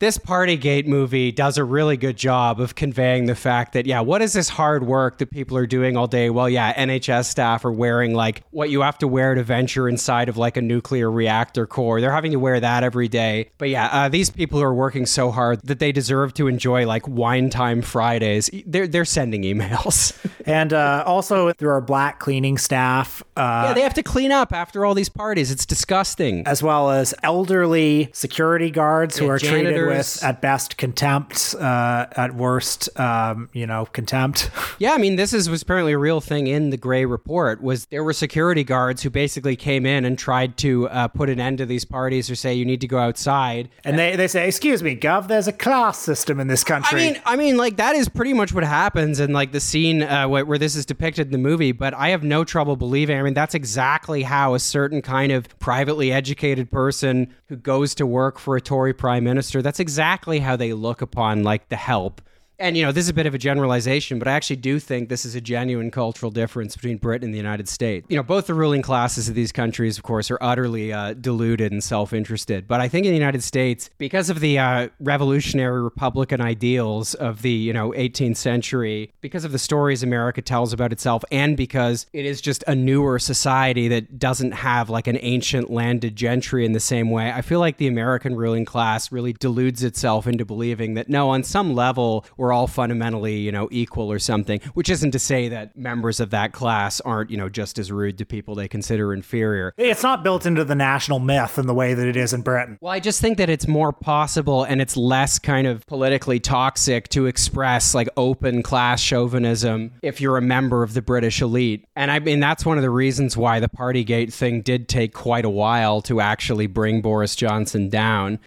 this 0.00 0.16
Partygate 0.16 0.86
movie 0.86 1.32
does 1.32 1.58
a 1.58 1.64
really 1.64 1.96
good 1.96 2.16
job 2.16 2.60
of 2.60 2.74
conveying 2.74 3.26
the 3.26 3.34
fact 3.34 3.72
that, 3.72 3.84
yeah, 3.84 4.00
what 4.00 4.22
is 4.22 4.32
this 4.32 4.48
hard 4.48 4.86
work 4.86 5.18
that 5.18 5.30
people 5.30 5.56
are 5.56 5.66
doing 5.66 5.96
all 5.96 6.06
day? 6.06 6.30
Well, 6.30 6.48
yeah, 6.48 6.72
NHS 6.74 7.24
staff 7.24 7.64
are 7.64 7.72
wearing 7.72 8.14
like 8.14 8.44
what 8.50 8.70
you 8.70 8.82
have 8.82 8.98
to 8.98 9.08
wear 9.08 9.34
to 9.34 9.42
venture 9.42 9.88
inside 9.88 10.28
of 10.28 10.36
like 10.36 10.56
a 10.56 10.62
nuclear 10.62 11.10
reactor 11.10 11.66
core. 11.66 12.00
They're 12.00 12.12
having 12.12 12.32
to 12.32 12.38
wear 12.38 12.60
that 12.60 12.84
every 12.84 13.08
day. 13.08 13.50
But 13.58 13.70
yeah, 13.70 13.88
uh, 13.90 14.08
these 14.08 14.30
people 14.30 14.62
are 14.62 14.72
working 14.72 15.04
so 15.04 15.32
hard 15.32 15.62
that 15.62 15.80
they 15.80 15.90
deserve 15.90 16.32
to 16.34 16.46
enjoy 16.46 16.86
like 16.86 17.08
wine 17.08 17.50
time 17.50 17.82
Fridays. 17.82 18.50
They're, 18.66 18.86
they're 18.86 19.04
sending 19.04 19.42
emails. 19.42 20.16
and 20.48 20.72
uh, 20.72 21.04
also, 21.06 21.52
there 21.52 21.72
are 21.72 21.80
black 21.80 22.18
cleaning 22.18 22.56
staff. 22.58 23.22
Uh, 23.36 23.66
yeah, 23.68 23.74
they 23.74 23.82
have 23.82 23.94
to 23.94 24.02
clean 24.02 24.32
up 24.32 24.52
after 24.52 24.84
all 24.86 24.94
these 24.94 25.08
parties. 25.10 25.50
It's 25.50 25.66
disgusting. 25.66 26.46
As 26.46 26.62
well 26.62 26.90
as 26.90 27.14
elderly 27.22 28.08
security 28.12 28.70
guards 28.70 29.18
who 29.18 29.26
Yeah, 29.26 29.32
are 29.32 29.38
treated 29.38 29.86
with, 29.86 30.24
at 30.24 30.40
best, 30.40 30.78
contempt, 30.78 31.54
uh, 31.60 32.06
at 32.16 32.34
worst, 32.34 32.88
um, 32.98 33.50
you 33.52 33.66
know, 33.66 33.86
contempt. 33.86 34.50
Yeah, 34.80 34.92
I 34.92 34.98
mean, 34.98 35.16
this 35.16 35.32
is 35.32 35.50
was 35.50 35.62
apparently 35.62 35.92
a 35.92 35.98
real 35.98 36.20
thing 36.20 36.46
in 36.46 36.70
the 36.70 36.76
Gray 36.76 37.04
report. 37.04 37.60
Was 37.60 37.86
there 37.86 38.04
were 38.04 38.12
security 38.12 38.62
guards 38.62 39.02
who 39.02 39.10
basically 39.10 39.56
came 39.56 39.84
in 39.84 40.04
and 40.04 40.16
tried 40.16 40.56
to 40.58 40.88
uh, 40.88 41.08
put 41.08 41.28
an 41.28 41.40
end 41.40 41.58
to 41.58 41.66
these 41.66 41.84
parties 41.84 42.30
or 42.30 42.36
say 42.36 42.54
you 42.54 42.64
need 42.64 42.80
to 42.82 42.86
go 42.86 42.98
outside. 42.98 43.70
And 43.84 43.98
they, 43.98 44.14
they 44.14 44.28
say, 44.28 44.46
excuse 44.46 44.82
me, 44.84 44.94
Gov, 44.94 45.26
there's 45.26 45.48
a 45.48 45.52
class 45.52 45.98
system 45.98 46.38
in 46.38 46.46
this 46.46 46.62
country." 46.62 47.00
I 47.00 47.10
mean, 47.12 47.22
I 47.24 47.36
mean, 47.36 47.56
like 47.56 47.76
that 47.78 47.96
is 47.96 48.08
pretty 48.08 48.34
much 48.34 48.52
what 48.52 48.62
happens 48.62 49.18
in 49.18 49.32
like 49.32 49.50
the 49.50 49.60
scene 49.60 50.02
uh, 50.02 50.28
where, 50.38 50.46
where 50.46 50.58
this 50.58 50.76
is 50.76 50.86
depicted 50.86 51.26
in 51.26 51.32
the 51.32 51.38
movie. 51.38 51.72
But 51.72 51.94
I 51.94 52.10
have 52.10 52.22
no 52.22 52.44
trouble 52.44 52.76
believing. 52.76 53.18
I 53.18 53.22
mean, 53.22 53.34
that's 53.34 53.54
exactly 53.54 54.22
how 54.22 54.54
a 54.54 54.58
certain 54.58 55.02
kind 55.02 55.32
of 55.32 55.58
privately 55.58 56.12
educated 56.12 56.70
person 56.70 57.34
who 57.48 57.56
goes 57.56 57.94
to 57.96 58.06
work 58.06 58.38
for 58.38 58.56
a 58.56 58.60
Tory 58.60 58.94
prime 58.94 59.24
minister. 59.24 59.62
That's 59.62 59.80
exactly 59.80 60.38
how 60.38 60.56
they 60.56 60.72
look 60.72 61.02
upon 61.02 61.42
like 61.42 61.68
the 61.68 61.76
help. 61.76 62.20
And 62.60 62.76
you 62.76 62.84
know, 62.84 62.90
this 62.90 63.04
is 63.04 63.08
a 63.08 63.14
bit 63.14 63.26
of 63.26 63.34
a 63.34 63.38
generalization, 63.38 64.18
but 64.18 64.26
I 64.26 64.32
actually 64.32 64.56
do 64.56 64.80
think 64.80 65.08
this 65.08 65.24
is 65.24 65.36
a 65.36 65.40
genuine 65.40 65.92
cultural 65.92 66.32
difference 66.32 66.74
between 66.74 66.96
Britain 66.96 67.26
and 67.26 67.34
the 67.34 67.38
United 67.38 67.68
States. 67.68 68.06
You 68.10 68.16
know, 68.16 68.22
both 68.24 68.48
the 68.48 68.54
ruling 68.54 68.82
classes 68.82 69.28
of 69.28 69.36
these 69.36 69.52
countries, 69.52 69.96
of 69.96 70.02
course, 70.02 70.28
are 70.28 70.38
utterly 70.40 70.92
uh, 70.92 71.14
deluded 71.14 71.70
and 71.70 71.84
self-interested. 71.84 72.66
But 72.66 72.80
I 72.80 72.88
think 72.88 73.06
in 73.06 73.12
the 73.12 73.18
United 73.18 73.44
States, 73.44 73.90
because 73.98 74.28
of 74.28 74.40
the 74.40 74.58
uh, 74.58 74.88
revolutionary 74.98 75.80
Republican 75.82 76.40
ideals 76.40 77.14
of 77.14 77.42
the 77.42 77.52
you 77.52 77.72
know 77.72 77.92
18th 77.92 78.36
century, 78.36 79.12
because 79.20 79.44
of 79.44 79.52
the 79.52 79.58
stories 79.58 80.02
America 80.02 80.42
tells 80.42 80.72
about 80.72 80.92
itself, 80.92 81.24
and 81.30 81.56
because 81.56 82.06
it 82.12 82.26
is 82.26 82.40
just 82.40 82.64
a 82.66 82.74
newer 82.74 83.20
society 83.20 83.86
that 83.86 84.18
doesn't 84.18 84.52
have 84.52 84.90
like 84.90 85.06
an 85.06 85.18
ancient 85.20 85.70
landed 85.70 86.16
gentry 86.16 86.64
in 86.64 86.72
the 86.72 86.80
same 86.80 87.10
way, 87.10 87.30
I 87.30 87.42
feel 87.42 87.60
like 87.60 87.76
the 87.76 87.86
American 87.86 88.34
ruling 88.34 88.64
class 88.64 89.12
really 89.12 89.32
deludes 89.32 89.84
itself 89.84 90.26
into 90.26 90.44
believing 90.44 90.94
that 90.94 91.08
no, 91.08 91.30
on 91.30 91.44
some 91.44 91.74
level, 91.74 92.26
we're 92.48 92.54
all 92.54 92.66
fundamentally, 92.66 93.36
you 93.36 93.52
know, 93.52 93.68
equal 93.70 94.10
or 94.10 94.18
something, 94.18 94.58
which 94.72 94.88
isn't 94.88 95.10
to 95.10 95.18
say 95.18 95.50
that 95.50 95.76
members 95.76 96.18
of 96.18 96.30
that 96.30 96.50
class 96.50 96.98
aren't, 97.02 97.30
you 97.30 97.36
know, 97.36 97.50
just 97.50 97.78
as 97.78 97.92
rude 97.92 98.16
to 98.16 98.24
people 98.24 98.54
they 98.54 98.66
consider 98.66 99.12
inferior. 99.12 99.74
it's 99.76 100.02
not 100.02 100.22
built 100.22 100.46
into 100.46 100.64
the 100.64 100.74
national 100.74 101.18
myth 101.18 101.58
in 101.58 101.66
the 101.66 101.74
way 101.74 101.92
that 101.92 102.06
it 102.06 102.16
is 102.16 102.32
in 102.32 102.40
Britain. 102.40 102.78
Well, 102.80 102.90
I 102.90 103.00
just 103.00 103.20
think 103.20 103.36
that 103.36 103.50
it's 103.50 103.68
more 103.68 103.92
possible 103.92 104.64
and 104.64 104.80
it's 104.80 104.96
less 104.96 105.38
kind 105.38 105.66
of 105.66 105.86
politically 105.86 106.40
toxic 106.40 107.10
to 107.10 107.26
express 107.26 107.94
like 107.94 108.08
open 108.16 108.62
class 108.62 109.02
chauvinism 109.02 109.92
if 110.00 110.18
you're 110.18 110.38
a 110.38 110.42
member 110.42 110.82
of 110.82 110.94
the 110.94 111.02
British 111.02 111.42
elite. 111.42 111.86
And 111.96 112.10
I 112.10 112.18
mean, 112.18 112.40
that's 112.40 112.64
one 112.64 112.78
of 112.78 112.82
the 112.82 112.88
reasons 112.88 113.36
why 113.36 113.60
the 113.60 113.68
Partygate 113.68 114.32
thing 114.32 114.62
did 114.62 114.88
take 114.88 115.12
quite 115.12 115.44
a 115.44 115.50
while 115.50 116.00
to 116.02 116.22
actually 116.22 116.66
bring 116.66 117.02
Boris 117.02 117.36
Johnson 117.36 117.90
down. 117.90 118.38